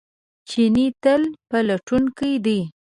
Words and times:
چیني 0.49 0.87
تل 1.03 1.21
پلټونکی 1.49 2.33
دی. 2.45 2.59